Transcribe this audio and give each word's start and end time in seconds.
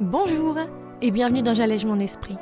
Bonjour 0.00 0.58
et 1.02 1.12
bienvenue 1.12 1.42
dans 1.42 1.54
J'allège 1.54 1.84
mon 1.84 2.00
esprit, 2.00 2.36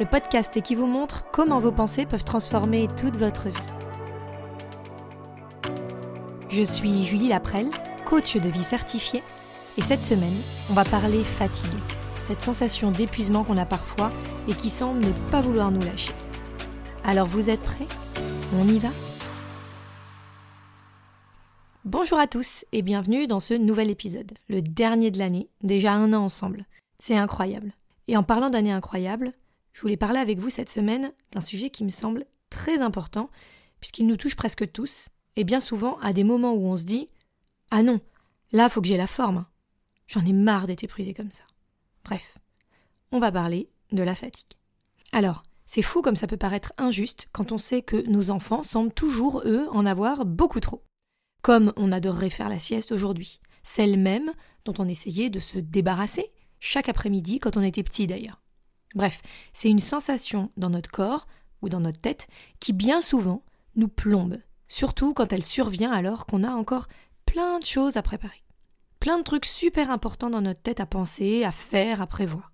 le 0.00 0.04
podcast 0.04 0.60
qui 0.60 0.74
vous 0.74 0.88
montre 0.88 1.22
comment 1.32 1.60
vos 1.60 1.70
pensées 1.70 2.06
peuvent 2.06 2.24
transformer 2.24 2.88
toute 3.00 3.16
votre 3.16 3.48
vie. 3.48 3.62
Je 6.48 6.64
suis 6.64 7.04
Julie 7.04 7.28
Laprelle, 7.28 7.70
coach 8.04 8.36
de 8.36 8.48
vie 8.48 8.64
certifiée, 8.64 9.22
et 9.76 9.82
cette 9.82 10.02
semaine, 10.02 10.34
on 10.70 10.72
va 10.72 10.82
parler 10.82 11.22
fatigue, 11.22 11.70
cette 12.24 12.42
sensation 12.42 12.90
d'épuisement 12.90 13.44
qu'on 13.44 13.58
a 13.58 13.64
parfois 13.64 14.10
et 14.48 14.52
qui 14.52 14.68
semble 14.68 14.98
ne 14.98 15.30
pas 15.30 15.40
vouloir 15.40 15.70
nous 15.70 15.82
lâcher. 15.82 16.14
Alors 17.04 17.28
vous 17.28 17.48
êtes 17.48 17.62
prêts? 17.62 17.86
On 18.58 18.66
y 18.66 18.80
va? 18.80 18.90
Bonjour 21.84 22.18
à 22.18 22.26
tous 22.26 22.64
et 22.72 22.82
bienvenue 22.82 23.28
dans 23.28 23.40
ce 23.40 23.54
nouvel 23.54 23.88
épisode, 23.88 24.32
le 24.48 24.62
dernier 24.62 25.12
de 25.12 25.20
l'année, 25.20 25.48
déjà 25.62 25.92
un 25.92 26.12
an 26.12 26.24
ensemble. 26.24 26.66
C'est 26.98 27.16
incroyable. 27.16 27.72
Et 28.06 28.16
en 28.16 28.22
parlant 28.22 28.50
d'années 28.50 28.72
incroyables, 28.72 29.32
je 29.72 29.80
voulais 29.82 29.96
parler 29.96 30.18
avec 30.18 30.38
vous 30.38 30.50
cette 30.50 30.70
semaine 30.70 31.12
d'un 31.32 31.40
sujet 31.40 31.70
qui 31.70 31.84
me 31.84 31.90
semble 31.90 32.24
très 32.50 32.80
important, 32.80 33.30
puisqu'il 33.80 34.06
nous 34.06 34.16
touche 34.16 34.36
presque 34.36 34.70
tous, 34.72 35.08
et 35.36 35.44
bien 35.44 35.60
souvent 35.60 35.98
à 35.98 36.12
des 36.12 36.24
moments 36.24 36.54
où 36.54 36.66
on 36.66 36.76
se 36.76 36.84
dit 36.84 37.08
Ah 37.70 37.82
non, 37.82 38.00
là 38.52 38.68
faut 38.68 38.80
que 38.80 38.88
j'ai 38.88 38.96
la 38.96 39.06
forme. 39.06 39.44
J'en 40.06 40.24
ai 40.24 40.32
marre 40.32 40.66
d'être 40.66 40.84
épuisé 40.84 41.14
comme 41.14 41.30
ça. 41.30 41.44
Bref, 42.04 42.38
on 43.12 43.18
va 43.18 43.30
parler 43.30 43.70
de 43.92 44.02
la 44.02 44.14
fatigue. 44.14 44.56
Alors, 45.12 45.42
c'est 45.66 45.82
fou 45.82 46.00
comme 46.00 46.16
ça 46.16 46.26
peut 46.26 46.38
paraître 46.38 46.72
injuste 46.78 47.28
quand 47.32 47.52
on 47.52 47.58
sait 47.58 47.82
que 47.82 48.08
nos 48.08 48.30
enfants 48.30 48.62
semblent 48.62 48.92
toujours, 48.92 49.42
eux, 49.44 49.68
en 49.70 49.84
avoir 49.84 50.24
beaucoup 50.24 50.60
trop. 50.60 50.82
Comme 51.42 51.72
on 51.76 51.92
adorerait 51.92 52.30
faire 52.30 52.48
la 52.48 52.58
sieste 52.58 52.90
aujourd'hui, 52.90 53.40
celle 53.62 53.98
même 53.98 54.32
dont 54.64 54.74
on 54.78 54.88
essayait 54.88 55.30
de 55.30 55.40
se 55.40 55.58
débarrasser 55.58 56.32
chaque 56.60 56.88
après-midi 56.88 57.40
quand 57.40 57.56
on 57.56 57.62
était 57.62 57.82
petit 57.82 58.06
d'ailleurs. 58.06 58.42
Bref, 58.94 59.20
c'est 59.52 59.68
une 59.68 59.78
sensation 59.78 60.50
dans 60.56 60.70
notre 60.70 60.90
corps 60.90 61.26
ou 61.62 61.68
dans 61.68 61.80
notre 61.80 62.00
tête 62.00 62.28
qui 62.60 62.72
bien 62.72 63.00
souvent 63.00 63.42
nous 63.76 63.88
plombe, 63.88 64.38
surtout 64.68 65.14
quand 65.14 65.32
elle 65.32 65.44
survient 65.44 65.92
alors 65.92 66.26
qu'on 66.26 66.44
a 66.44 66.50
encore 66.50 66.86
plein 67.26 67.58
de 67.58 67.66
choses 67.66 67.96
à 67.96 68.02
préparer. 68.02 68.42
Plein 69.00 69.18
de 69.18 69.22
trucs 69.22 69.44
super 69.44 69.90
importants 69.90 70.30
dans 70.30 70.40
notre 70.40 70.62
tête 70.62 70.80
à 70.80 70.86
penser, 70.86 71.44
à 71.44 71.52
faire, 71.52 72.00
à 72.00 72.06
prévoir. 72.06 72.52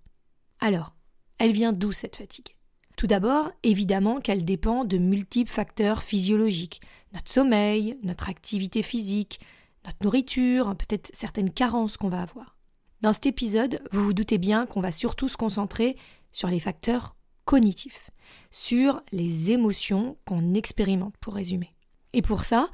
Alors, 0.60 0.94
elle 1.38 1.52
vient 1.52 1.72
d'où 1.72 1.92
cette 1.92 2.16
fatigue? 2.16 2.56
Tout 2.96 3.06
d'abord, 3.06 3.50
évidemment 3.62 4.20
qu'elle 4.20 4.44
dépend 4.44 4.84
de 4.84 4.98
multiples 4.98 5.50
facteurs 5.50 6.02
physiologiques, 6.02 6.80
notre 7.12 7.30
sommeil, 7.30 7.98
notre 8.02 8.28
activité 8.28 8.82
physique, 8.82 9.40
notre 9.84 10.04
nourriture, 10.04 10.76
peut-être 10.76 11.10
certaines 11.12 11.50
carences 11.50 11.96
qu'on 11.96 12.08
va 12.08 12.22
avoir. 12.22 12.56
Dans 13.04 13.12
cet 13.12 13.26
épisode, 13.26 13.82
vous 13.92 14.02
vous 14.02 14.14
doutez 14.14 14.38
bien 14.38 14.64
qu'on 14.64 14.80
va 14.80 14.90
surtout 14.90 15.28
se 15.28 15.36
concentrer 15.36 15.98
sur 16.32 16.48
les 16.48 16.58
facteurs 16.58 17.16
cognitifs, 17.44 18.08
sur 18.50 19.02
les 19.12 19.52
émotions 19.52 20.16
qu'on 20.24 20.54
expérimente 20.54 21.14
pour 21.18 21.34
résumer. 21.34 21.74
Et 22.14 22.22
pour 22.22 22.46
ça, 22.46 22.70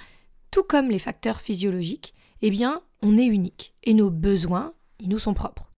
tout 0.53 0.63
comme 0.63 0.89
les 0.89 1.01
facteurs 1.01 1.41
physiologiques, 1.41 2.15
eh 2.43 2.51
bien, 2.51 2.81
on 3.03 3.19
est 3.19 3.27
unique 3.27 3.75
et 3.83 3.93
nos 3.93 4.09
besoins, 4.09 4.73
ils 5.01 5.09
nous 5.09 5.19
sont 5.19 5.35
propres. 5.35 5.73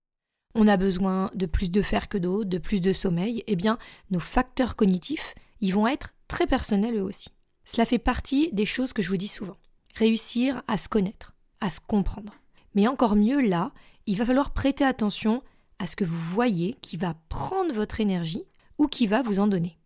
On 0.53 0.67
a 0.67 0.75
besoin 0.75 1.31
de 1.33 1.45
plus 1.45 1.72
de 1.72 1.81
fer 1.81 2.09
que 2.09 2.17
d'eau, 2.17 2.44
de 2.44 2.57
plus 2.57 2.81
de 2.81 2.91
sommeil, 2.91 3.45
eh 3.47 3.55
bien, 3.55 3.77
nos 4.09 4.19
facteurs 4.19 4.75
cognitifs, 4.75 5.33
ils 5.61 5.73
vont 5.73 5.88
être 5.88 6.13
très 6.27 6.45
personnels 6.45 6.97
eux 6.97 7.03
aussi. 7.03 7.29
Cela 7.63 7.85
fait 7.85 7.99
partie 7.99 8.49
des 8.52 8.66
choses 8.66 8.91
que 8.91 9.02
je 9.02 9.11
vous 9.11 9.16
dis 9.16 9.29
souvent. 9.29 9.55
Réussir 9.95 10.61
à 10.67 10.77
se 10.77 10.89
connaître, 10.89 11.35
à 11.61 11.69
se 11.69 11.79
comprendre. 11.79 12.33
Mais 12.75 12.88
encore 12.88 13.16
mieux 13.16 13.41
là, 13.41 13.72
il 14.07 14.17
va 14.17 14.25
falloir 14.25 14.52
prêter 14.52 14.83
attention 14.83 15.44
à 15.80 15.88
ce 15.88 15.95
que 15.95 16.03
vous 16.03 16.17
voyez 16.17 16.75
qui 16.81 16.97
va 16.97 17.16
prendre 17.30 17.73
votre 17.73 17.99
énergie 17.99 18.45
ou 18.77 18.88
qui 18.88 19.07
va 19.07 19.22
vous 19.22 19.39
en 19.39 19.47
donner. 19.47 19.78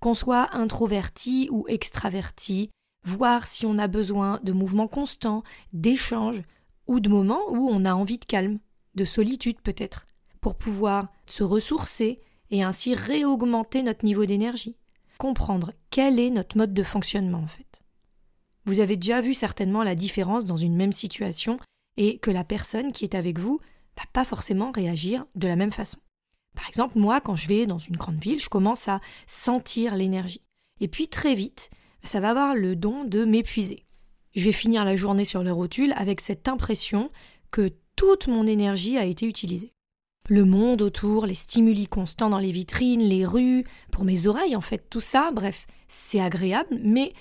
Qu'on 0.00 0.14
soit 0.14 0.54
introverti 0.54 1.48
ou 1.50 1.64
extraverti, 1.68 2.70
voir 3.04 3.46
si 3.46 3.66
on 3.66 3.78
a 3.78 3.86
besoin 3.86 4.40
de 4.42 4.52
mouvements 4.52 4.88
constants, 4.88 5.42
d'échanges, 5.72 6.42
ou 6.86 7.00
de 7.00 7.08
moments 7.08 7.42
où 7.50 7.68
on 7.70 7.84
a 7.84 7.94
envie 7.94 8.18
de 8.18 8.24
calme, 8.24 8.58
de 8.94 9.04
solitude 9.04 9.60
peut-être, 9.60 10.06
pour 10.40 10.56
pouvoir 10.56 11.08
se 11.26 11.42
ressourcer 11.42 12.20
et 12.50 12.62
ainsi 12.62 12.94
réaugmenter 12.94 13.82
notre 13.82 14.04
niveau 14.04 14.24
d'énergie. 14.26 14.76
Comprendre 15.18 15.72
quel 15.90 16.20
est 16.20 16.30
notre 16.30 16.56
mode 16.56 16.74
de 16.74 16.82
fonctionnement 16.82 17.38
en 17.38 17.48
fait. 17.48 17.82
Vous 18.64 18.80
avez 18.80 18.96
déjà 18.96 19.20
vu 19.20 19.34
certainement 19.34 19.82
la 19.82 19.94
différence 19.94 20.44
dans 20.44 20.56
une 20.56 20.76
même 20.76 20.92
situation 20.92 21.58
et 21.96 22.18
que 22.18 22.30
la 22.30 22.44
personne 22.44 22.92
qui 22.92 23.04
est 23.04 23.14
avec 23.14 23.38
vous 23.38 23.58
va 23.96 24.04
pas 24.12 24.24
forcément 24.24 24.70
réagir 24.70 25.26
de 25.34 25.48
la 25.48 25.56
même 25.56 25.70
façon. 25.70 25.98
Par 26.54 26.68
exemple, 26.68 26.98
moi, 26.98 27.20
quand 27.20 27.36
je 27.36 27.48
vais 27.48 27.66
dans 27.66 27.78
une 27.78 27.96
grande 27.96 28.20
ville, 28.20 28.40
je 28.40 28.48
commence 28.48 28.88
à 28.88 29.00
sentir 29.26 29.94
l'énergie. 29.94 30.42
Et 30.80 30.88
puis 30.88 31.08
très 31.08 31.34
vite, 31.34 31.70
ça 32.02 32.20
va 32.20 32.30
avoir 32.30 32.54
le 32.54 32.76
don 32.76 33.04
de 33.04 33.24
m'épuiser. 33.24 33.84
Je 34.34 34.44
vais 34.44 34.52
finir 34.52 34.84
la 34.84 34.96
journée 34.96 35.24
sur 35.24 35.42
le 35.42 35.52
rotule 35.52 35.94
avec 35.96 36.20
cette 36.20 36.48
impression 36.48 37.10
que 37.50 37.72
toute 37.96 38.28
mon 38.28 38.46
énergie 38.46 38.98
a 38.98 39.04
été 39.04 39.26
utilisée. 39.26 39.72
Le 40.28 40.44
monde 40.44 40.82
autour, 40.82 41.24
les 41.24 41.34
stimuli 41.34 41.86
constants 41.86 42.30
dans 42.30 42.38
les 42.38 42.52
vitrines, 42.52 43.00
les 43.00 43.24
rues, 43.24 43.64
pour 43.92 44.04
mes 44.04 44.26
oreilles 44.26 44.56
en 44.56 44.60
fait, 44.60 44.90
tout 44.90 45.00
ça, 45.00 45.30
bref, 45.32 45.66
c'est 45.88 46.20
agréable, 46.20 46.80
mais 46.82 47.12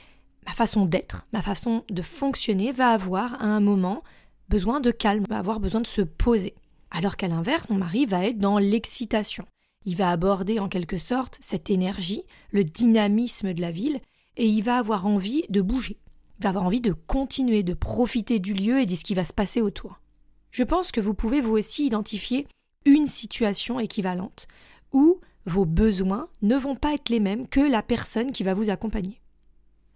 ma 0.46 0.54
façon 0.54 0.86
d'être, 0.86 1.28
ma 1.32 1.42
façon 1.42 1.86
de 1.90 2.02
fonctionner 2.02 2.72
va 2.72 2.90
avoir 2.90 3.36
à 3.36 3.46
un 3.46 3.60
moment 3.60 4.04
besoin 4.50 4.80
de 4.80 4.92
calme, 4.92 5.26
va 5.30 5.40
avoir 5.40 5.60
besoin 5.60 5.82
de 5.82 5.88
se 5.88 6.02
poser. 6.02 6.56
Alors 6.92 7.18
qu'à 7.18 7.28
l'inverse, 7.28 7.70
mon 7.70 7.78
mari 7.78 8.06
va 8.06 8.26
être 8.26 8.38
dans 8.38 8.58
l'excitation. 8.58 9.46
Il 9.86 9.96
va 9.96 10.10
aborder 10.10 10.60
en 10.60 10.68
quelque 10.68 10.98
sorte 10.98 11.38
cette 11.42 11.70
énergie, 11.70 12.24
le 12.52 12.64
dynamisme 12.64 13.54
de 13.54 13.62
la 13.62 13.72
ville, 13.72 14.00
et 14.38 14.48
il 14.48 14.62
va 14.62 14.78
avoir 14.78 15.06
envie 15.06 15.46
de 15.50 15.62
bouger. 15.62 15.98
Il 16.40 16.44
va 16.44 16.50
avoir 16.50 16.66
envie 16.66 16.82
de 16.82 16.94
continuer, 16.94 17.64
de 17.64 17.74
profiter 17.74 18.40
du 18.40 18.54
lieu 18.54 18.80
et 18.80 18.86
de 18.86 18.96
ce 18.96 19.04
qui 19.04 19.14
va 19.14 19.26
se 19.26 19.34
passer 19.34 19.62
autour. 19.62 20.00
Je 20.52 20.64
pense 20.64 20.92
que 20.92 21.02
vous 21.02 21.14
pouvez 21.14 21.42
vous 21.42 21.54
aussi 21.54 21.86
identifier 21.86 22.48
une 22.86 23.08
situation 23.08 23.80
équivalente 23.80 24.48
où 24.92 25.20
vos 25.46 25.66
besoins 25.66 26.28
ne 26.42 26.56
vont 26.56 26.76
pas 26.76 26.94
être 26.94 27.10
les 27.10 27.20
mêmes 27.20 27.48
que 27.48 27.60
la 27.60 27.84
personne 27.84 28.32
qui 28.32 28.44
va 28.44 28.54
vous 28.54 28.70
accompagner. 28.70 29.22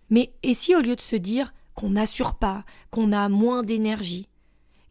Mais 0.09 0.33
et 0.43 0.53
si 0.53 0.75
au 0.75 0.81
lieu 0.81 0.95
de 0.95 1.01
se 1.01 1.15
dire 1.15 1.53
qu'on 1.75 1.91
n'assure 1.91 2.35
pas, 2.35 2.65
qu'on 2.91 3.11
a 3.11 3.29
moins 3.29 3.61
d'énergie, 3.61 4.27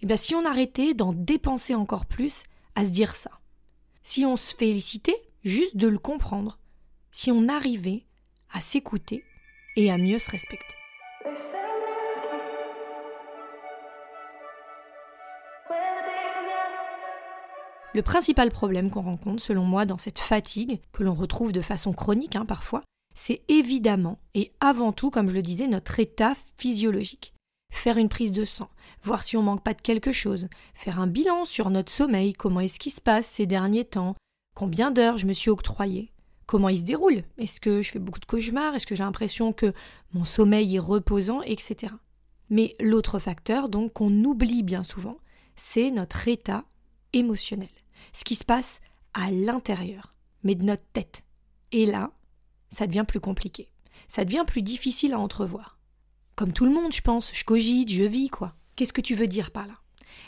eh 0.01 0.07
bien 0.07 0.17
si 0.17 0.35
on 0.35 0.45
arrêtait 0.45 0.95
d'en 0.95 1.13
dépenser 1.13 1.75
encore 1.75 2.07
plus 2.07 2.45
à 2.75 2.85
se 2.85 2.91
dire 2.91 3.17
ça, 3.17 3.31
si 4.03 4.25
on 4.25 4.37
se 4.37 4.55
félicitait 4.55 5.21
juste 5.45 5.77
de 5.77 5.89
le 5.89 5.99
comprendre, 5.99 6.59
si 7.11 7.31
on 7.31 7.49
arrivait 7.49 8.05
à 8.53 8.61
s'écouter 8.61 9.25
et 9.77 9.91
à 9.91 9.99
mieux 9.99 10.19
se 10.19 10.31
respecter. 10.31 10.75
Le 17.95 18.03
principal 18.03 18.51
problème 18.51 18.91
qu'on 18.91 19.03
rencontre, 19.03 19.43
selon 19.43 19.65
moi, 19.65 19.85
dans 19.85 19.99
cette 19.99 20.19
fatigue, 20.19 20.81
que 20.93 21.03
l'on 21.03 21.15
retrouve 21.15 21.53
de 21.53 21.63
façon 21.63 21.93
chronique 21.93 22.37
hein, 22.37 22.45
parfois, 22.45 22.85
c'est 23.15 23.43
évidemment 23.49 24.21
et 24.35 24.53
avant 24.61 24.93
tout, 24.93 25.11
comme 25.11 25.29
je 25.29 25.35
le 25.35 25.43
disais, 25.43 25.67
notre 25.67 25.99
état 25.99 26.35
physiologique 26.59 27.35
faire 27.71 27.99
une 27.99 28.09
prise 28.09 28.33
de 28.33 28.45
sang, 28.45 28.71
voir 29.03 29.23
si 29.23 29.37
on 29.37 29.43
manque 29.43 29.63
pas 29.63 29.75
de 29.75 29.81
quelque 29.81 30.13
chose, 30.13 30.49
faire 30.75 31.01
un 31.01 31.07
bilan 31.07 31.45
sur 31.45 31.71
notre 31.71 31.93
sommeil, 31.93 32.33
comment 32.33 32.61
est-ce 32.61 32.79
qui 32.79 32.91
se 32.91 33.01
passe 33.01 33.27
ces 33.27 33.47
derniers 33.47 33.85
temps, 33.85 34.17
combien 34.57 34.91
d'heures 34.91 35.19
je 35.19 35.27
me 35.27 35.33
suis 35.33 35.51
octroyé, 35.51 36.13
comment 36.47 36.69
il 36.69 36.79
se 36.79 36.85
déroule, 36.85 37.23
est-ce 37.37 37.61
que 37.61 37.83
je 37.83 37.91
fais 37.91 37.99
beaucoup 37.99 38.21
de 38.21 38.25
cauchemars, 38.25 38.75
est-ce 38.75 38.87
que 38.87 38.95
j'ai 38.95 39.05
l'impression 39.05 39.53
que 39.53 39.73
mon 40.13 40.25
sommeil 40.25 40.77
est 40.77 40.81
reposant, 40.81 41.43
etc. 41.43 41.95
Mais 42.51 42.75
l'autre 42.81 43.19
facteur, 43.19 43.69
donc, 43.69 43.93
qu'on 43.93 44.25
oublie 44.25 44.63
bien 44.63 44.83
souvent, 44.83 45.19
c'est 45.55 45.91
notre 45.91 46.27
état 46.29 46.65
émotionnel, 47.13 47.69
ce 48.13 48.25
qui 48.25 48.35
se 48.35 48.45
passe 48.45 48.81
à 49.13 49.31
l'intérieur, 49.31 50.15
mais 50.43 50.55
de 50.55 50.65
notre 50.65 50.87
tête. 50.93 51.25
Et 51.73 51.85
là, 51.85 52.13
ça 52.71 52.87
devient 52.87 53.05
plus 53.07 53.21
compliqué, 53.21 53.71
ça 54.09 54.25
devient 54.25 54.45
plus 54.47 54.63
difficile 54.63 55.13
à 55.13 55.19
entrevoir. 55.19 55.78
Comme 56.39 56.53
tout 56.53 56.67
le 56.67 56.71
monde, 56.71 56.93
je 56.93 57.01
pense, 57.01 57.33
je 57.35 57.45
cogite, 57.45 57.89
je 57.89 58.05
vis, 58.05 58.31
quoi. 58.31 58.55
Qu'est-ce 58.77 58.93
que 58.93 59.01
tu 59.01 59.17
veux 59.17 59.27
dire 59.27 59.51
par 59.51 59.67
là? 59.67 59.75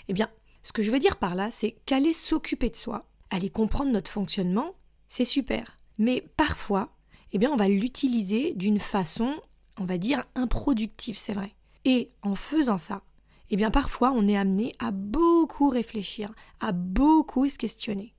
Eh 0.08 0.12
bien, 0.12 0.28
ce 0.64 0.72
que 0.72 0.82
je 0.82 0.90
veux 0.90 0.98
dire 0.98 1.18
par 1.18 1.36
là, 1.36 1.52
c'est 1.52 1.76
qu'aller 1.86 2.12
s'occuper 2.12 2.68
de 2.68 2.74
soi, 2.74 3.04
aller 3.30 3.48
comprendre 3.48 3.92
notre 3.92 4.10
fonctionnement, 4.10 4.74
c'est 5.08 5.24
super. 5.24 5.78
Mais 5.98 6.28
parfois, 6.36 6.96
eh 7.30 7.38
bien, 7.38 7.48
on 7.52 7.56
va 7.56 7.68
l'utiliser 7.68 8.54
d'une 8.54 8.80
façon, 8.80 9.36
on 9.78 9.84
va 9.84 9.98
dire, 9.98 10.24
improductive, 10.34 11.16
c'est 11.16 11.32
vrai. 11.32 11.54
Et 11.84 12.10
en 12.22 12.34
faisant 12.34 12.78
ça, 12.78 13.02
eh 13.50 13.56
bien, 13.56 13.70
parfois, 13.70 14.10
on 14.10 14.26
est 14.26 14.36
amené 14.36 14.74
à 14.80 14.90
beaucoup 14.90 15.68
réfléchir, 15.68 16.34
à 16.58 16.72
beaucoup 16.72 17.48
se 17.48 17.56
questionner. 17.56 18.16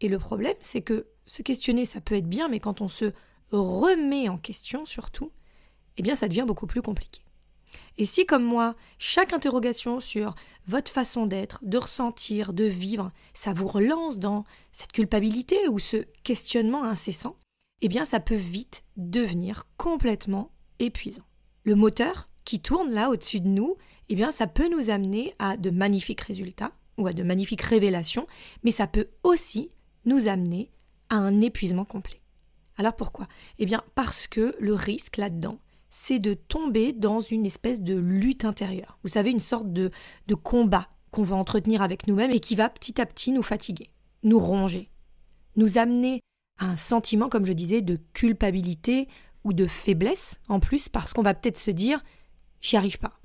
Et 0.00 0.08
le 0.08 0.18
problème, 0.18 0.56
c'est 0.62 0.82
que 0.82 1.06
se 1.26 1.42
questionner, 1.42 1.84
ça 1.84 2.00
peut 2.00 2.16
être 2.16 2.28
bien, 2.28 2.48
mais 2.48 2.58
quand 2.58 2.80
on 2.80 2.88
se 2.88 3.12
remet 3.52 4.28
en 4.28 4.36
question, 4.36 4.84
surtout, 4.84 5.30
eh 5.96 6.02
bien 6.02 6.14
ça 6.14 6.28
devient 6.28 6.44
beaucoup 6.46 6.66
plus 6.66 6.82
compliqué. 6.82 7.22
Et 7.98 8.04
si, 8.04 8.26
comme 8.26 8.44
moi, 8.44 8.74
chaque 8.98 9.32
interrogation 9.32 10.00
sur 10.00 10.34
votre 10.66 10.90
façon 10.90 11.26
d'être, 11.26 11.60
de 11.62 11.78
ressentir, 11.78 12.52
de 12.52 12.64
vivre, 12.64 13.12
ça 13.34 13.52
vous 13.52 13.66
relance 13.66 14.18
dans 14.18 14.44
cette 14.72 14.92
culpabilité 14.92 15.68
ou 15.68 15.78
ce 15.78 16.04
questionnement 16.22 16.84
incessant, 16.84 17.36
eh 17.82 17.88
bien 17.88 18.04
ça 18.04 18.20
peut 18.20 18.34
vite 18.34 18.84
devenir 18.96 19.64
complètement 19.76 20.52
épuisant. 20.78 21.24
Le 21.64 21.74
moteur 21.74 22.28
qui 22.44 22.60
tourne 22.60 22.90
là 22.90 23.10
au-dessus 23.10 23.40
de 23.40 23.48
nous, 23.48 23.76
eh 24.08 24.14
bien 24.14 24.30
ça 24.30 24.46
peut 24.46 24.68
nous 24.68 24.90
amener 24.90 25.34
à 25.38 25.56
de 25.56 25.70
magnifiques 25.70 26.22
résultats 26.22 26.72
ou 26.98 27.06
à 27.06 27.12
de 27.12 27.22
magnifiques 27.22 27.62
révélations, 27.62 28.26
mais 28.62 28.70
ça 28.70 28.86
peut 28.86 29.08
aussi 29.22 29.70
nous 30.04 30.28
amener 30.28 30.70
à 31.08 31.16
un 31.16 31.40
épuisement 31.40 31.84
complet. 31.84 32.20
Alors 32.76 32.96
pourquoi? 32.96 33.26
Eh 33.58 33.66
bien 33.66 33.82
parce 33.94 34.26
que 34.26 34.54
le 34.58 34.74
risque 34.74 35.16
là-dedans, 35.16 35.58
c'est 35.90 36.20
de 36.20 36.34
tomber 36.34 36.92
dans 36.92 37.20
une 37.20 37.44
espèce 37.44 37.80
de 37.80 37.96
lutte 37.96 38.44
intérieure. 38.44 38.98
Vous 39.02 39.10
savez, 39.10 39.30
une 39.30 39.40
sorte 39.40 39.72
de, 39.72 39.90
de 40.28 40.34
combat 40.34 40.88
qu'on 41.10 41.24
va 41.24 41.36
entretenir 41.36 41.82
avec 41.82 42.06
nous-mêmes 42.06 42.30
et 42.30 42.40
qui 42.40 42.54
va 42.54 42.68
petit 42.68 43.00
à 43.00 43.06
petit 43.06 43.32
nous 43.32 43.42
fatiguer, 43.42 43.90
nous 44.22 44.38
ronger, 44.38 44.90
nous 45.56 45.78
amener 45.78 46.20
à 46.58 46.66
un 46.66 46.76
sentiment, 46.76 47.28
comme 47.28 47.44
je 47.44 47.52
disais, 47.52 47.80
de 47.80 47.98
culpabilité 48.12 49.08
ou 49.44 49.52
de 49.52 49.66
faiblesse, 49.66 50.40
en 50.48 50.60
plus, 50.60 50.88
parce 50.88 51.12
qu'on 51.12 51.22
va 51.22 51.34
peut-être 51.34 51.58
se 51.58 51.70
dire 51.70 52.02
j'y 52.60 52.76
arrive 52.76 52.98
pas, 52.98 53.18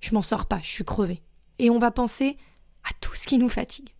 je 0.00 0.14
m'en 0.14 0.22
sors 0.22 0.46
pas, 0.46 0.60
je 0.62 0.70
suis 0.70 0.84
crevé. 0.84 1.22
Et 1.58 1.70
on 1.70 1.78
va 1.78 1.90
penser 1.90 2.36
à 2.84 2.90
tout 3.00 3.14
ce 3.14 3.26
qui 3.26 3.38
nous 3.38 3.48
fatigue. 3.48 3.90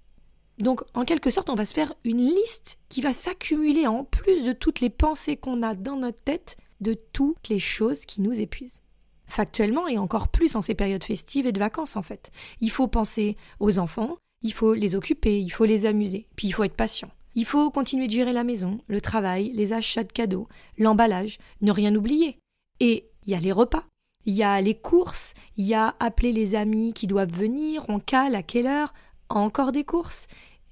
Donc, 0.58 0.82
en 0.94 1.04
quelque 1.04 1.30
sorte, 1.30 1.50
on 1.50 1.54
va 1.54 1.66
se 1.66 1.74
faire 1.74 1.94
une 2.04 2.22
liste 2.22 2.78
qui 2.88 3.02
va 3.02 3.12
s'accumuler 3.12 3.86
en 3.86 4.04
plus 4.04 4.42
de 4.42 4.52
toutes 4.52 4.80
les 4.80 4.88
pensées 4.88 5.36
qu'on 5.36 5.62
a 5.62 5.74
dans 5.74 5.96
notre 5.96 6.22
tête 6.22 6.56
de 6.80 6.94
toutes 6.94 7.48
les 7.48 7.58
choses 7.58 8.06
qui 8.06 8.20
nous 8.20 8.40
épuisent. 8.40 8.82
Factuellement, 9.26 9.88
et 9.88 9.98
encore 9.98 10.28
plus 10.28 10.54
en 10.54 10.62
ces 10.62 10.74
périodes 10.74 11.04
festives 11.04 11.46
et 11.46 11.52
de 11.52 11.58
vacances, 11.58 11.96
en 11.96 12.02
fait. 12.02 12.30
Il 12.60 12.70
faut 12.70 12.86
penser 12.86 13.36
aux 13.58 13.78
enfants, 13.78 14.16
il 14.42 14.52
faut 14.52 14.74
les 14.74 14.94
occuper, 14.94 15.40
il 15.40 15.50
faut 15.50 15.64
les 15.64 15.86
amuser, 15.86 16.28
puis 16.36 16.48
il 16.48 16.52
faut 16.52 16.64
être 16.64 16.76
patient. 16.76 17.10
Il 17.34 17.44
faut 17.44 17.70
continuer 17.70 18.06
de 18.06 18.12
gérer 18.12 18.32
la 18.32 18.44
maison, 18.44 18.78
le 18.86 19.00
travail, 19.00 19.50
les 19.52 19.72
achats 19.72 20.04
de 20.04 20.12
cadeaux, 20.12 20.48
l'emballage, 20.78 21.38
ne 21.60 21.70
rien 21.70 21.94
oublier. 21.94 22.38
Et 22.80 23.10
il 23.26 23.32
y 23.32 23.34
a 23.34 23.40
les 23.40 23.52
repas, 23.52 23.84
il 24.24 24.34
y 24.34 24.42
a 24.42 24.60
les 24.60 24.74
courses, 24.74 25.34
il 25.56 25.66
y 25.66 25.74
a 25.74 25.96
appeler 26.00 26.32
les 26.32 26.54
amis 26.54 26.92
qui 26.92 27.06
doivent 27.06 27.32
venir, 27.32 27.84
on 27.88 27.98
cale 27.98 28.34
à 28.34 28.42
quelle 28.42 28.66
heure, 28.66 28.94
encore 29.28 29.72
des 29.72 29.84
courses. 29.84 30.26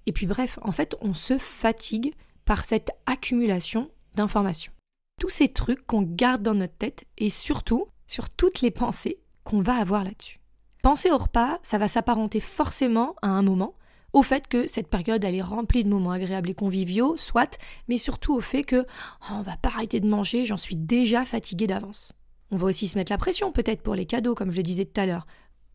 Et 0.06 0.12
puis 0.12 0.26
bref, 0.26 0.58
en 0.62 0.72
fait, 0.72 0.96
on 1.00 1.14
se 1.14 1.38
fatigue 1.38 2.14
par 2.44 2.64
cette 2.64 2.92
accumulation 3.06 3.90
d'informations. 4.14 4.73
Tous 5.20 5.28
ces 5.28 5.48
trucs 5.48 5.86
qu'on 5.86 6.02
garde 6.02 6.42
dans 6.42 6.54
notre 6.54 6.76
tête 6.76 7.04
et 7.18 7.30
surtout 7.30 7.86
sur 8.06 8.30
toutes 8.30 8.60
les 8.60 8.70
pensées 8.70 9.18
qu'on 9.44 9.60
va 9.60 9.76
avoir 9.76 10.04
là-dessus. 10.04 10.40
Penser 10.82 11.10
au 11.10 11.16
repas, 11.16 11.58
ça 11.62 11.78
va 11.78 11.88
s'apparenter 11.88 12.40
forcément 12.40 13.14
à 13.22 13.28
un 13.28 13.42
moment, 13.42 13.74
au 14.12 14.22
fait 14.22 14.46
que 14.48 14.66
cette 14.66 14.88
période 14.88 15.24
elle 15.24 15.34
est 15.34 15.42
remplie 15.42 15.82
de 15.82 15.88
moments 15.88 16.10
agréables 16.10 16.50
et 16.50 16.54
conviviaux, 16.54 17.16
soit, 17.16 17.58
mais 17.88 17.96
surtout 17.96 18.34
au 18.34 18.40
fait 18.40 18.62
que 18.62 18.86
oh, 19.22 19.34
on 19.34 19.42
va 19.42 19.56
pas 19.56 19.70
arrêter 19.70 20.00
de 20.00 20.08
manger, 20.08 20.44
j'en 20.44 20.56
suis 20.56 20.76
déjà 20.76 21.24
fatigué 21.24 21.66
d'avance. 21.66 22.12
On 22.50 22.56
va 22.56 22.66
aussi 22.66 22.86
se 22.86 22.98
mettre 22.98 23.10
la 23.10 23.18
pression 23.18 23.50
peut-être 23.50 23.82
pour 23.82 23.94
les 23.94 24.06
cadeaux, 24.06 24.34
comme 24.34 24.50
je 24.50 24.56
le 24.56 24.62
disais 24.62 24.84
tout 24.84 25.00
à 25.00 25.06
l'heure, 25.06 25.26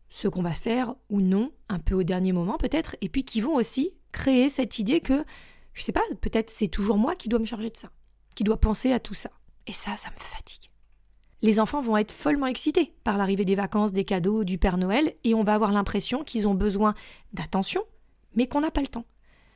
ce 0.08 0.28
qu'on 0.28 0.42
va 0.42 0.52
faire 0.52 0.94
ou 1.08 1.20
non, 1.20 1.52
un 1.68 1.78
peu 1.78 1.94
au 1.94 2.02
dernier 2.02 2.32
moment 2.32 2.56
peut-être, 2.56 2.96
et 3.00 3.08
puis 3.08 3.24
qui 3.24 3.40
vont 3.40 3.54
aussi 3.54 3.92
créer 4.12 4.48
cette 4.48 4.78
idée 4.78 5.00
que, 5.00 5.24
je 5.74 5.82
sais 5.82 5.92
pas, 5.92 6.02
peut-être 6.20 6.50
c'est 6.50 6.68
toujours 6.68 6.98
moi 6.98 7.14
qui 7.14 7.28
dois 7.28 7.38
me 7.38 7.44
charger 7.44 7.70
de 7.70 7.76
ça, 7.76 7.90
dois 8.44 8.60
penser 8.60 8.92
à 8.92 9.00
tout 9.00 9.14
ça. 9.14 9.30
Et 9.66 9.72
ça, 9.72 9.96
ça 9.96 10.10
me 10.10 10.16
fatigue. 10.16 10.70
Les 11.42 11.58
enfants 11.58 11.80
vont 11.80 11.96
être 11.96 12.12
follement 12.12 12.46
excités 12.46 12.92
par 13.02 13.16
l'arrivée 13.16 13.44
des 13.44 13.54
vacances, 13.54 13.92
des 13.92 14.04
cadeaux, 14.04 14.44
du 14.44 14.58
Père 14.58 14.76
Noël, 14.76 15.14
et 15.24 15.34
on 15.34 15.42
va 15.42 15.54
avoir 15.54 15.72
l'impression 15.72 16.22
qu'ils 16.22 16.46
ont 16.46 16.54
besoin 16.54 16.94
d'attention, 17.32 17.82
mais 18.34 18.46
qu'on 18.46 18.60
n'a 18.60 18.70
pas 18.70 18.82
le 18.82 18.88
temps. 18.88 19.06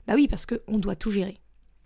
Bah 0.06 0.14
oui, 0.14 0.28
parce 0.28 0.46
qu'on 0.46 0.78
doit 0.78 0.96
tout 0.96 1.10
gérer. 1.10 1.40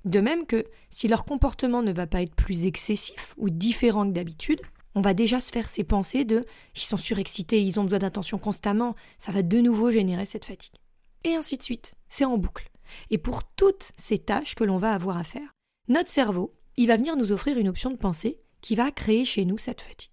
De 0.05 0.21
même 0.21 0.47
que 0.47 0.65
si 0.91 1.09
leur 1.09 1.25
comportement 1.25 1.83
ne 1.83 1.93
va 1.93 2.07
pas 2.07 2.23
être 2.23 2.35
plus 2.35 2.67
excessif 2.67 3.35
ou 3.37 3.51
différent 3.51 4.07
que 4.07 4.13
d'habitude, 4.13 4.61
on 4.95 5.01
va 5.01 5.15
déjà 5.15 5.41
se 5.41 5.51
faire 5.51 5.69
ces 5.69 5.85
pensées 5.85 6.25
de 6.25 6.45
ils 6.75 6.81
sont 6.81 6.97
surexcités, 6.97 7.63
ils 7.63 7.79
ont 7.79 7.85
besoin 7.85 7.99
d'attention 7.99 8.39
constamment, 8.39 8.95
ça 9.19 9.33
va 9.33 9.43
de 9.43 9.61
nouveau 9.61 9.91
générer 9.91 10.25
cette 10.25 10.45
fatigue. 10.45 10.75
Et 11.25 11.35
ainsi 11.35 11.57
de 11.57 11.63
suite. 11.63 11.95
C'est 12.09 12.25
en 12.25 12.39
boucle. 12.39 12.71
Et 13.11 13.19
pour 13.19 13.45
toutes 13.45 13.93
ces 13.97 14.19
tâches 14.19 14.55
que 14.55 14.65
l'on 14.65 14.79
va 14.79 14.95
avoir 14.95 15.19
à 15.19 15.25
faire, 15.25 15.55
notre 15.89 16.11
cerveau, 16.11 16.55
il 16.79 16.87
va 16.87 16.97
venir 16.97 17.17
nous 17.17 17.33
offrir 17.33 17.59
une 17.59 17.69
option 17.69 17.91
de 17.91 17.97
pensée 17.97 18.39
qui 18.61 18.77
va 18.77 18.93
créer 18.93 19.25
chez 19.25 19.45
nous 19.45 19.59
cette 19.59 19.81
fatigue. 19.81 20.13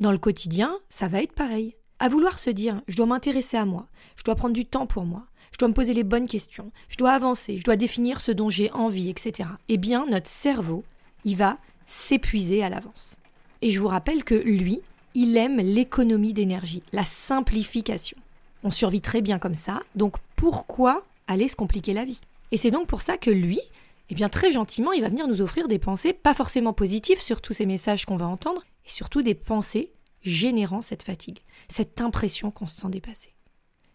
Dans 0.00 0.10
le 0.10 0.18
quotidien, 0.18 0.76
ça 0.88 1.06
va 1.06 1.22
être 1.22 1.32
pareil. 1.32 1.76
À 2.00 2.08
vouloir 2.08 2.40
se 2.40 2.50
dire 2.50 2.82
je 2.88 2.96
dois 2.96 3.06
m'intéresser 3.06 3.56
à 3.56 3.64
moi, 3.64 3.86
je 4.16 4.24
dois 4.24 4.34
prendre 4.34 4.52
du 4.52 4.66
temps 4.66 4.88
pour 4.88 5.04
moi, 5.04 5.26
je 5.52 5.58
dois 5.58 5.68
me 5.68 5.74
poser 5.74 5.94
les 5.94 6.02
bonnes 6.02 6.26
questions, 6.26 6.72
je 6.88 6.96
dois 6.96 7.12
avancer, 7.12 7.56
je 7.56 7.62
dois 7.62 7.76
définir 7.76 8.20
ce 8.20 8.32
dont 8.32 8.48
j'ai 8.48 8.72
envie, 8.72 9.10
etc. 9.10 9.48
Eh 9.68 9.78
bien, 9.78 10.04
notre 10.06 10.28
cerveau, 10.28 10.82
il 11.24 11.36
va 11.36 11.56
s'épuiser 11.86 12.64
à 12.64 12.68
l'avance. 12.68 13.16
Et 13.60 13.70
je 13.70 13.78
vous 13.78 13.88
rappelle 13.88 14.24
que 14.24 14.34
lui, 14.34 14.80
il 15.14 15.36
aime 15.36 15.58
l'économie 15.58 16.32
d'énergie, 16.32 16.82
la 16.92 17.04
simplification. 17.04 18.18
On 18.64 18.72
survit 18.72 19.00
très 19.00 19.22
bien 19.22 19.38
comme 19.38 19.54
ça, 19.54 19.82
donc 19.94 20.16
pourquoi 20.34 21.04
aller 21.28 21.46
se 21.46 21.54
compliquer 21.54 21.92
la 21.92 22.04
vie? 22.04 22.20
Et 22.50 22.56
c'est 22.56 22.72
donc 22.72 22.88
pour 22.88 23.02
ça 23.02 23.16
que 23.18 23.30
lui, 23.30 23.60
eh 24.08 24.14
bien 24.14 24.28
très 24.28 24.50
gentiment, 24.50 24.92
il 24.92 25.02
va 25.02 25.08
venir 25.08 25.26
nous 25.26 25.40
offrir 25.40 25.68
des 25.68 25.78
pensées 25.78 26.12
pas 26.12 26.34
forcément 26.34 26.72
positives 26.72 27.20
sur 27.20 27.40
tous 27.40 27.52
ces 27.52 27.66
messages 27.66 28.04
qu'on 28.04 28.16
va 28.16 28.26
entendre, 28.26 28.62
et 28.84 28.90
surtout 28.90 29.22
des 29.22 29.34
pensées 29.34 29.92
générant 30.22 30.82
cette 30.82 31.02
fatigue, 31.02 31.40
cette 31.68 32.00
impression 32.00 32.50
qu'on 32.50 32.66
se 32.66 32.80
sent 32.80 32.90
dépassé. 32.90 33.34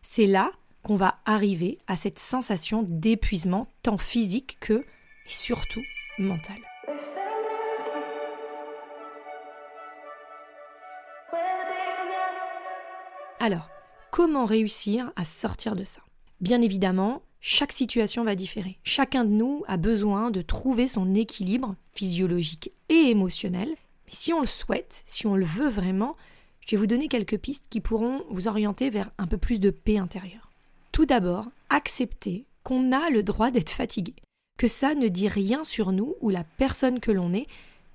C'est 0.01 0.27
là 0.27 0.51
qu'on 0.83 0.95
va 0.95 1.19
arriver 1.25 1.80
à 1.88 1.95
cette 1.95 2.19
sensation 2.19 2.83
d'épuisement 2.83 3.68
tant 3.83 3.98
physique 3.98 4.57
que, 4.59 4.74
et 4.74 4.86
surtout, 5.30 5.83
mental. 6.18 6.57
Alors, 13.39 13.69
comment 14.12 14.45
réussir 14.45 15.12
à 15.15 15.24
sortir 15.24 15.75
de 15.75 15.83
ça? 15.83 16.01
Bien 16.42 16.62
évidemment, 16.62 17.21
chaque 17.42 17.72
situation 17.72 18.24
va 18.24 18.36
différer. 18.36 18.78
Chacun 18.84 19.24
de 19.24 19.30
nous 19.30 19.63
a 19.68 19.78
besoin 19.78 20.31
de 20.31 20.42
trouver 20.42 20.88
son 20.88 21.16
équilibre 21.16 21.75
physiologique 21.94 22.72
et 22.89 23.10
émotionnel. 23.10 23.69
Mais 23.69 24.13
si 24.13 24.34
on 24.34 24.42
le 24.42 24.48
souhaite, 24.48 25.04
si 25.06 25.28
on 25.28 25.36
le 25.36 25.45
veut 25.45 25.69
vraiment, 25.69 26.16
je 26.66 26.75
vais 26.75 26.80
vous 26.80 26.88
donner 26.88 27.07
quelques 27.07 27.38
pistes 27.38 27.68
qui 27.69 27.80
pourront 27.80 28.24
vous 28.30 28.48
orienter 28.48 28.89
vers 28.89 29.12
un 29.18 29.28
peu 29.28 29.38
plus 29.38 29.60
de 29.60 29.69
paix 29.69 29.98
intérieure. 29.98 30.51
Tout 30.92 31.06
d'abord, 31.06 31.47
accepter 31.69 32.45
qu'on 32.64 32.92
a 32.92 33.09
le 33.09 33.23
droit 33.23 33.52
d'être 33.52 33.69
fatigué, 33.69 34.14
que 34.57 34.68
ça 34.68 34.94
ne 34.94 35.07
dit 35.07 35.30
rien 35.30 35.64
sur 35.64 35.92
nous 35.92 36.16
ou 36.19 36.30
la 36.30 36.44
personne 36.44 37.00
que 37.00 37.11
l'on 37.11 37.33
est, 37.33 37.47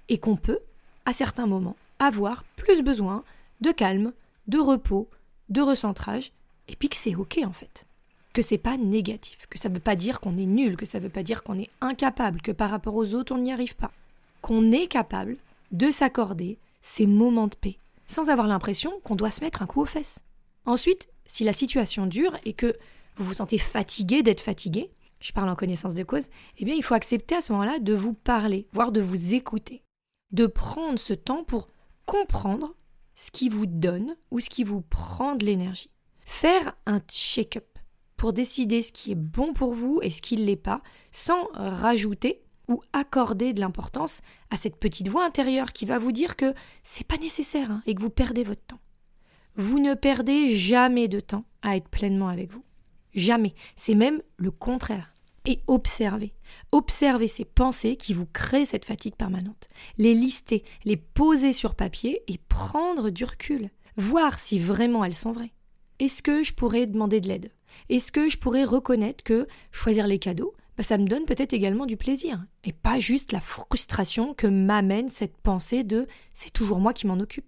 et 0.08 0.18
qu'on 0.18 0.36
peut, 0.36 0.60
à 1.04 1.12
certains 1.12 1.46
moments, 1.46 1.76
avoir 1.98 2.44
plus 2.56 2.82
besoin 2.82 3.24
de 3.60 3.72
calme, 3.72 4.12
de 4.46 4.58
repos, 4.58 5.08
de 5.48 5.60
recentrage, 5.60 6.32
et 6.68 6.76
puis 6.76 6.88
que 6.88 6.96
c'est 6.96 7.14
ok 7.14 7.40
en 7.44 7.52
fait. 7.52 7.86
Que 8.32 8.42
c'est 8.42 8.58
pas 8.58 8.78
négatif, 8.78 9.46
que 9.50 9.58
ça 9.58 9.68
veut 9.68 9.80
pas 9.80 9.96
dire 9.96 10.20
qu'on 10.20 10.38
est 10.38 10.46
nul, 10.46 10.76
que 10.76 10.86
ça 10.86 10.98
veut 10.98 11.10
pas 11.10 11.22
dire 11.22 11.42
qu'on 11.42 11.58
est 11.58 11.70
incapable, 11.80 12.40
que 12.40 12.52
par 12.52 12.70
rapport 12.70 12.96
aux 12.96 13.14
autres 13.14 13.34
on 13.34 13.38
n'y 13.38 13.52
arrive 13.52 13.76
pas. 13.76 13.92
Qu'on 14.40 14.72
est 14.72 14.86
capable 14.86 15.36
de 15.70 15.90
s'accorder 15.90 16.58
ces 16.80 17.06
moments 17.06 17.48
de 17.48 17.54
paix, 17.54 17.76
sans 18.06 18.30
avoir 18.30 18.46
l'impression 18.46 18.92
qu'on 19.04 19.16
doit 19.16 19.30
se 19.30 19.42
mettre 19.42 19.62
un 19.62 19.66
coup 19.66 19.82
aux 19.82 19.86
fesses. 19.86 20.24
Ensuite, 20.64 21.08
si 21.26 21.44
la 21.44 21.52
situation 21.52 22.06
dure 22.06 22.36
et 22.44 22.52
que 22.52 22.76
vous 23.16 23.24
vous 23.24 23.34
sentez 23.34 23.58
fatigué 23.58 24.22
d'être 24.22 24.40
fatigué, 24.40 24.90
je 25.20 25.32
parle 25.32 25.48
en 25.48 25.56
connaissance 25.56 25.94
de 25.94 26.02
cause, 26.02 26.26
eh 26.58 26.64
bien 26.64 26.74
il 26.74 26.82
faut 26.82 26.94
accepter 26.94 27.36
à 27.36 27.40
ce 27.40 27.52
moment-là 27.52 27.78
de 27.78 27.94
vous 27.94 28.14
parler, 28.14 28.66
voire 28.72 28.92
de 28.92 29.00
vous 29.00 29.34
écouter, 29.34 29.82
de 30.32 30.46
prendre 30.46 30.98
ce 30.98 31.12
temps 31.14 31.44
pour 31.44 31.68
comprendre 32.06 32.74
ce 33.14 33.30
qui 33.30 33.48
vous 33.48 33.66
donne 33.66 34.16
ou 34.30 34.40
ce 34.40 34.50
qui 34.50 34.64
vous 34.64 34.80
prend 34.80 35.34
de 35.34 35.44
l'énergie. 35.44 35.90
Faire 36.24 36.74
un 36.86 37.00
check-up 37.00 37.71
pour 38.22 38.32
décider 38.32 38.82
ce 38.82 38.92
qui 38.92 39.10
est 39.10 39.16
bon 39.16 39.52
pour 39.52 39.74
vous 39.74 39.98
et 40.00 40.08
ce 40.08 40.22
qui 40.22 40.36
ne 40.36 40.44
l'est 40.44 40.54
pas, 40.54 40.80
sans 41.10 41.48
rajouter 41.54 42.40
ou 42.68 42.80
accorder 42.92 43.52
de 43.52 43.58
l'importance 43.58 44.20
à 44.48 44.56
cette 44.56 44.76
petite 44.76 45.08
voix 45.08 45.26
intérieure 45.26 45.72
qui 45.72 45.86
va 45.86 45.98
vous 45.98 46.12
dire 46.12 46.36
que 46.36 46.54
c'est 46.84 47.04
pas 47.04 47.18
nécessaire 47.18 47.72
hein, 47.72 47.82
et 47.84 47.96
que 47.96 48.00
vous 48.00 48.10
perdez 48.10 48.44
votre 48.44 48.62
temps. 48.64 48.78
Vous 49.56 49.80
ne 49.80 49.94
perdez 49.94 50.54
jamais 50.54 51.08
de 51.08 51.18
temps 51.18 51.46
à 51.62 51.76
être 51.76 51.88
pleinement 51.88 52.28
avec 52.28 52.52
vous. 52.52 52.62
Jamais. 53.12 53.56
C'est 53.74 53.96
même 53.96 54.22
le 54.36 54.52
contraire 54.52 55.16
et 55.44 55.58
observer. 55.66 56.32
Observer 56.70 57.26
ces 57.26 57.44
pensées 57.44 57.96
qui 57.96 58.14
vous 58.14 58.26
créent 58.26 58.64
cette 58.64 58.84
fatigue 58.84 59.16
permanente. 59.16 59.68
Les 59.98 60.14
lister, 60.14 60.62
les 60.84 60.96
poser 60.96 61.52
sur 61.52 61.74
papier 61.74 62.22
et 62.28 62.38
prendre 62.38 63.10
du 63.10 63.24
recul. 63.24 63.70
Voir 63.96 64.38
si 64.38 64.60
vraiment 64.60 65.04
elles 65.04 65.12
sont 65.12 65.32
vraies. 65.32 65.54
Est-ce 65.98 66.22
que 66.22 66.44
je 66.44 66.54
pourrais 66.54 66.86
demander 66.86 67.20
de 67.20 67.26
l'aide? 67.26 67.50
Est-ce 67.88 68.12
que 68.12 68.28
je 68.28 68.38
pourrais 68.38 68.64
reconnaître 68.64 69.24
que 69.24 69.46
choisir 69.70 70.06
les 70.06 70.18
cadeaux, 70.18 70.54
bah, 70.76 70.82
ça 70.82 70.98
me 70.98 71.06
donne 71.06 71.24
peut-être 71.24 71.52
également 71.52 71.86
du 71.86 71.96
plaisir 71.96 72.44
et 72.64 72.72
pas 72.72 72.98
juste 72.98 73.32
la 73.32 73.40
frustration 73.40 74.34
que 74.34 74.46
m'amène 74.46 75.08
cette 75.08 75.36
pensée 75.36 75.84
de 75.84 76.06
c'est 76.32 76.52
toujours 76.52 76.80
moi 76.80 76.92
qui 76.92 77.06
m'en 77.06 77.20
occupe. 77.20 77.46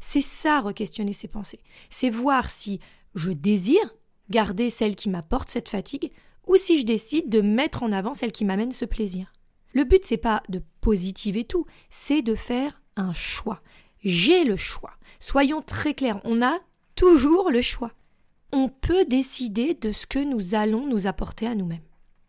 C'est 0.00 0.22
ça, 0.22 0.60
re-questionner 0.60 1.12
ses 1.12 1.28
pensées. 1.28 1.60
C'est 1.90 2.10
voir 2.10 2.50
si 2.50 2.80
je 3.14 3.30
désire 3.30 3.94
garder 4.30 4.70
celle 4.70 4.96
qui 4.96 5.10
m'apporte 5.10 5.50
cette 5.50 5.68
fatigue 5.68 6.10
ou 6.46 6.56
si 6.56 6.80
je 6.80 6.86
décide 6.86 7.28
de 7.28 7.40
mettre 7.40 7.82
en 7.82 7.92
avant 7.92 8.14
celle 8.14 8.32
qui 8.32 8.44
m'amène 8.44 8.72
ce 8.72 8.84
plaisir. 8.84 9.32
Le 9.74 9.84
but, 9.84 10.04
c'est 10.04 10.16
pas 10.16 10.42
de 10.48 10.62
positiver 10.80 11.44
tout, 11.44 11.66
c'est 11.88 12.22
de 12.22 12.34
faire 12.34 12.82
un 12.96 13.12
choix. 13.12 13.62
J'ai 14.02 14.44
le 14.44 14.56
choix. 14.56 14.94
Soyons 15.20 15.62
très 15.62 15.94
clairs, 15.94 16.20
on 16.24 16.42
a 16.42 16.58
toujours 16.94 17.50
le 17.50 17.62
choix. 17.62 17.92
On 18.54 18.68
peut 18.68 19.06
décider 19.06 19.72
de 19.72 19.92
ce 19.92 20.06
que 20.06 20.18
nous 20.18 20.54
allons 20.54 20.86
nous 20.86 21.06
apporter 21.06 21.46
à 21.46 21.54
nous-mêmes. 21.54 21.84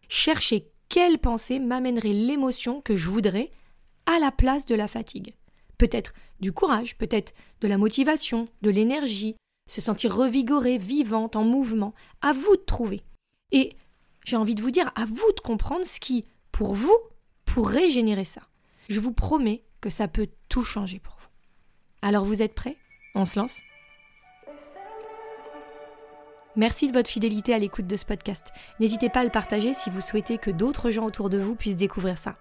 Chercher 0.08 0.72
quelle 0.88 1.20
pensée 1.20 1.60
m'amènerait 1.60 2.14
l'émotion 2.14 2.82
que 2.82 2.96
je 2.96 3.10
voudrais 3.10 3.52
à 4.06 4.20
la 4.20 4.32
place 4.32 4.66
de 4.66 4.76
la 4.76 4.88
fatigue. 4.88 5.36
Peut-être 5.78 6.14
du 6.40 6.54
courage, 6.54 6.98
peut-être 6.98 7.34
de 7.60 7.68
la 7.68 7.78
motivation, 7.78 8.48
de 8.62 8.70
l'énergie, 8.70 9.36
se 9.70 9.82
sentir 9.82 10.16
revigorée, 10.16 10.78
vivante, 10.78 11.36
en 11.36 11.44
mouvement. 11.44 11.94
À 12.22 12.32
vous 12.32 12.56
de 12.56 12.62
trouver. 12.62 13.02
Et 13.52 13.76
j'ai 14.24 14.38
envie 14.38 14.56
de 14.56 14.62
vous 14.62 14.72
dire, 14.72 14.92
à 14.96 15.06
vous 15.06 15.32
de 15.36 15.42
comprendre 15.42 15.86
ce 15.86 16.00
qui, 16.00 16.26
pour 16.54 16.74
vous, 16.74 16.98
pourrait 17.44 17.90
générer 17.90 18.26
ça. 18.26 18.44
Je 18.88 19.00
vous 19.02 19.14
promets 19.14 19.64
que 19.82 19.90
ça 19.90 20.08
peut 20.08 20.30
tout 20.48 20.64
changer 20.64 21.00
pour 21.00 21.18
vous. 21.20 21.28
Alors 22.02 22.24
vous 22.24 22.42
êtes 22.42 22.56
prêts? 22.56 22.78
On 23.16 23.26
se 23.26 23.40
lance? 23.40 23.60
Merci 26.56 26.88
de 26.88 26.94
votre 26.94 27.10
fidélité 27.10 27.52
à 27.54 27.58
l'écoute 27.58 27.88
de 27.88 27.96
ce 27.96 28.06
podcast. 28.06 28.54
N'hésitez 28.80 29.10
pas 29.10 29.22
à 29.22 29.24
le 29.24 29.32
partager 29.32 29.74
si 29.74 29.90
vous 29.90 30.02
souhaitez 30.02 30.38
que 30.38 30.52
d'autres 30.52 30.92
gens 30.92 31.06
autour 31.06 31.32
de 31.32 31.40
vous 31.40 31.56
puissent 31.56 31.78
découvrir 31.78 32.16
ça. 32.18 32.36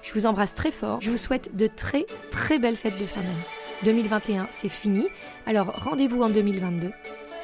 Je 0.04 0.14
vous 0.14 0.26
embrasse 0.26 0.54
très 0.54 0.72
fort. 0.72 1.00
Je 1.02 1.10
vous 1.10 1.18
souhaite 1.18 1.56
de 1.56 1.68
très 1.68 2.06
très 2.30 2.60
belles 2.60 2.76
fêtes 2.76 3.00
de 3.00 3.06
fin 3.06 3.22
d'année. 3.22 3.48
2021, 3.84 4.48
c'est 4.52 4.70
fini. 4.70 5.08
Alors 5.46 5.68
rendez-vous 5.68 6.22
en 6.22 6.30
2022. 6.30 6.92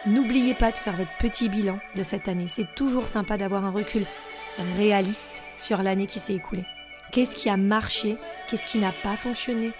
N'oubliez 0.06 0.54
pas 0.54 0.72
de 0.72 0.78
faire 0.78 0.96
votre 0.96 1.16
petit 1.20 1.48
bilan 1.48 1.80
de 1.96 2.04
cette 2.04 2.28
année. 2.28 2.48
C'est 2.48 2.68
toujours 2.76 3.08
sympa 3.08 3.38
d'avoir 3.38 3.66
un 3.66 3.72
recul 3.72 4.06
réaliste 4.78 5.44
sur 5.58 5.82
l'année 5.82 6.06
qui 6.06 6.20
s'est 6.20 6.36
écoulée. 6.36 6.66
Qu'est-ce 7.14 7.36
qui 7.36 7.50
a 7.50 7.58
marché? 7.58 8.18
Qu'est-ce 8.48 8.68
qui 8.68 8.78
n'a 8.78 8.92
pas 8.92 9.16
fonctionné? 9.16 9.72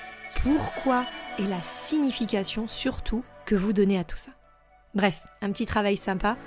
Pourquoi 0.42 1.06
Et 1.38 1.44
la 1.44 1.62
signification 1.62 2.68
surtout 2.68 3.24
que 3.46 3.56
vous 3.56 3.74
donnez 3.74 4.00
à 4.00 4.06
tout 4.06 4.18
ça? 4.18 4.32
Bref, 4.96 5.22
un 5.42 5.52
petit 5.52 5.66
travail 5.66 5.98
sympa, 5.98 6.38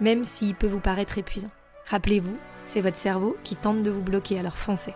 même 0.00 0.24
s'il 0.24 0.54
peut 0.54 0.66
vous 0.66 0.80
paraître 0.80 1.18
épuisant. 1.18 1.50
Rappelez-vous, 1.86 2.36
c'est 2.64 2.80
votre 2.80 2.96
cerveau 2.96 3.36
qui 3.44 3.56
tente 3.56 3.82
de 3.82 3.90
vous 3.90 4.02
bloquer, 4.02 4.38
alors 4.38 4.56
foncez. 4.56 4.94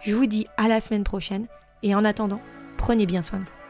Je 0.00 0.14
vous 0.14 0.26
dis 0.26 0.46
à 0.56 0.68
la 0.68 0.80
semaine 0.80 1.04
prochaine 1.04 1.46
et 1.82 1.94
en 1.94 2.04
attendant, 2.04 2.40
prenez 2.76 3.06
bien 3.06 3.22
soin 3.22 3.40
de 3.40 3.44
vous. 3.44 3.65